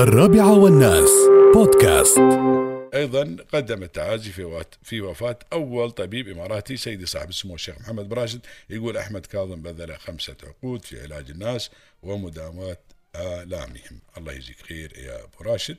[0.00, 1.10] الرابعة والناس.
[1.54, 2.18] بودكاست.
[2.94, 4.30] أيضا قدم التعازي
[4.82, 8.40] في وفاة أول طبيب إماراتي سيدي صاحب السمو الشيخ محمد براشد.
[8.70, 11.70] يقول أحمد كاظم بذل خمسة عقود في علاج الناس
[12.02, 12.78] ومداواة
[13.16, 14.00] آلامهم.
[14.18, 15.76] الله يجزيك خير يا أبو راشد.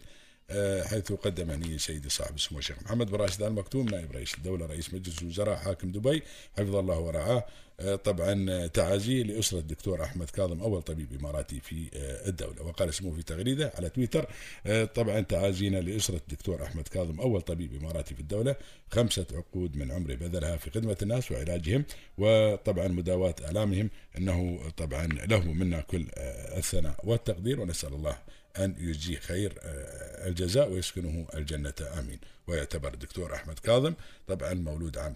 [0.86, 4.66] حيث قدم هني سيدي صاحب السمو الشيخ محمد بن راشد ال مكتوم نائب رئيس الدولة
[4.66, 6.24] رئيس مجلس الوزراء حاكم دبي
[6.58, 7.46] حفظه الله ورعاه.
[7.80, 12.90] آه، طبعا آه، تعازي لأسرة الدكتور أحمد كاظم أول طبيب إماراتي في آه، الدولة وقال
[12.90, 14.26] اسمه في تغريدة على تويتر.
[14.66, 18.56] آه، طبعا تعازينا لأسرة الدكتور أحمد كاظم أول طبيب إماراتي في الدولة
[18.92, 21.86] خمسة عقود من عمره بذلها في خدمة الناس وعلاجهم
[22.18, 28.18] وطبعا مداواة آلامهم إنه طبعا له منا كل آه، الثناء والتقدير ونسأل الله
[28.58, 31.74] أن يجزيه خير آه، الجزاء ويسكنه الجنة.
[32.00, 32.20] آمين.
[32.48, 33.94] ويعتبر الدكتور أحمد كاظم
[34.28, 35.14] طبعا مولود عام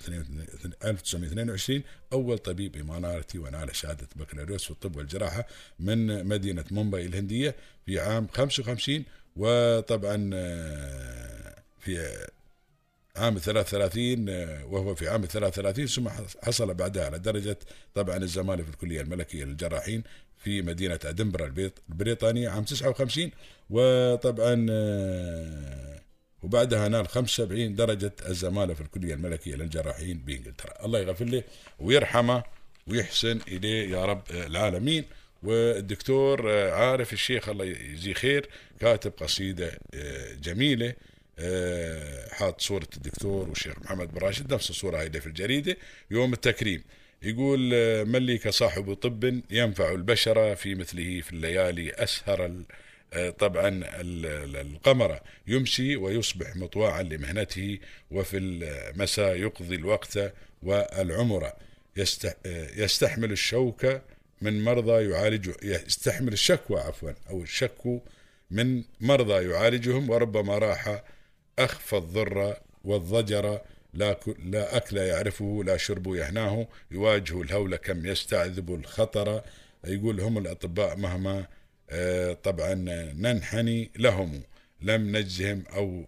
[0.86, 5.48] 1922 أول طبيب إماراتي ونال شهادة بكالوريوس في الطب والجراحة
[5.80, 7.56] من مدينة مومباي الهندية
[7.86, 9.04] في عام 55
[9.36, 12.26] وطبعا آه، في
[13.18, 16.10] عام 33 آه، وهو في عام 33 ثم
[16.44, 17.58] حصل بعدها على درجة
[17.94, 20.04] طبعا الزمالة في الكلية الملكية للجراحين
[20.38, 21.54] في مدينة أدنبرا
[21.90, 23.32] البريطانية عام 59
[23.70, 26.02] وطبعا آه،
[26.44, 30.86] وبعدها نال 75 درجة الزمالة في الكلية الملكية للجراحين بإنجلترا.
[30.86, 31.44] الله يغفر له
[31.80, 32.44] ويرحمه
[32.88, 35.06] ويحسن إليه يا رب العالمين.
[35.44, 39.80] والدكتور آه، عارف الشيخ الله يجزيه خير كاتب قصيدة
[40.44, 40.94] جميلة
[42.32, 45.78] حاط صورة الدكتور والشيخ محمد بن راشد نفس الصورة هاي اللي في الجريدة
[46.12, 46.84] يوم التكريم.
[47.24, 52.52] يقول آه، من لي كصاحب طب ينفع البشر في مثله في الليالي أسهر
[53.14, 53.86] آه، طبعا ال-
[54.26, 55.20] ال- القمر.
[55.48, 57.80] يمسي ويصبح مطواعا لمهنته
[58.12, 60.20] وفي المساء يقضي الوقت
[60.64, 61.52] والعمر.
[61.98, 63.86] يست- آه، يستحمل الشوك
[64.42, 68.00] من مرضى يعالج يستحمل الشكوى عفوا أو الشكو
[68.52, 71.04] من مرضى يعالجهم وربما راح
[71.60, 73.62] أخفى الضر والضجر
[73.94, 79.42] لا, لا أكل يعرفه لا شرب يهناه يواجه الهول كم يستعذب الخطر.
[79.84, 81.46] يقول هم الأطباء مهما
[81.90, 82.74] آه، طبعا
[83.14, 84.42] ننحني لهم
[84.82, 86.06] لم نجزهم أو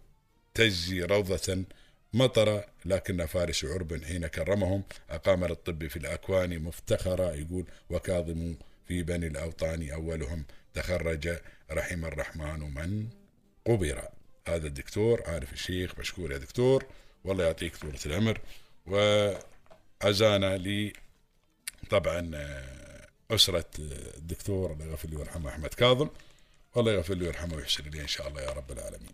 [0.53, 1.63] تجزي روضة
[2.13, 2.63] مطر.
[2.85, 8.55] لكن فارس عرب حين كرمهم أقام للطب في الأكوان مفتخرا يقول وكاظم
[8.87, 11.37] في بني الأوطان أولهم تخرج
[11.71, 13.07] رحم الرحمن من
[13.65, 14.09] قبر.
[14.49, 16.85] هذا الدكتور عارف الشيخ مشكور يا دكتور.
[17.23, 18.41] والله يعطيك طولة العمر.
[18.85, 20.93] وعزانا لي
[21.89, 23.65] طبعا آه، أسرة
[24.17, 26.09] الدكتور الله يغفر له ويرحمه أحمد كاظم.
[26.75, 29.13] والله يغفر له ويرحمه ويحسن إليه إن شاء الله يا رب العالمين.